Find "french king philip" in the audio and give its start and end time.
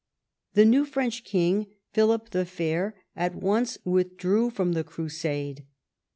0.85-2.31